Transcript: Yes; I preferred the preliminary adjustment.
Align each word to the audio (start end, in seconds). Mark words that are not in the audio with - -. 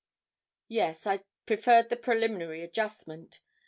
Yes; 0.67 1.05
I 1.05 1.25
preferred 1.45 1.89
the 1.89 1.95
preliminary 1.95 2.63
adjustment. 2.63 3.39